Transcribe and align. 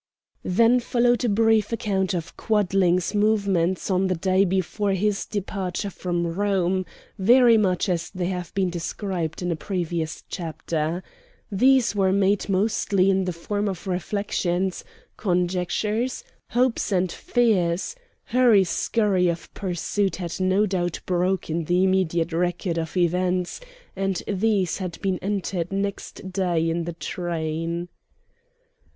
Then 0.41 0.79
followed 0.79 1.23
a 1.23 1.29
brief 1.29 1.71
account 1.71 2.15
of 2.15 2.35
Quadling's 2.35 3.13
movements 3.13 3.91
on 3.91 4.07
the 4.07 4.15
day 4.15 4.45
before 4.45 4.93
his 4.93 5.27
departure 5.27 5.91
from 5.91 6.25
Rome, 6.25 6.87
very 7.19 7.55
much 7.55 7.87
as 7.87 8.09
they 8.09 8.25
have 8.25 8.51
been 8.55 8.71
described 8.71 9.43
in 9.43 9.51
a 9.51 9.55
previous 9.55 10.23
chapter. 10.27 11.03
These 11.51 11.95
were 11.95 12.11
made 12.11 12.49
mostly 12.49 13.11
in 13.11 13.25
the 13.25 13.31
form 13.31 13.67
of 13.67 13.85
reflections, 13.85 14.83
conjectures, 15.17 16.23
hopes, 16.49 16.91
and 16.91 17.11
fears; 17.11 17.95
hurry 18.23 18.63
scurry 18.63 19.27
of 19.27 19.53
pursuit 19.53 20.15
had 20.15 20.39
no 20.39 20.65
doubt 20.65 20.99
broken 21.05 21.65
the 21.65 21.83
immediate 21.83 22.33
record 22.33 22.79
of 22.79 22.97
events, 22.97 23.59
and 23.95 24.23
these 24.27 24.79
had 24.79 24.99
been 25.03 25.19
entered 25.19 25.71
next 25.71 26.31
day 26.31 26.67
in 26.71 26.85
the 26.85 26.93
train. 26.93 27.87